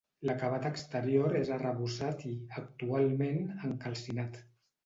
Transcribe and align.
L'acabat 0.27 0.63
exterior 0.69 1.35
és 1.41 1.51
arrebossat 1.57 2.25
i, 2.31 2.33
actualment, 2.63 3.47
encalcinat. 3.71 4.43